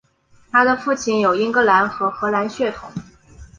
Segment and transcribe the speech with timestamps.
[0.49, 2.91] 她的父亲有英格兰和荷兰血统。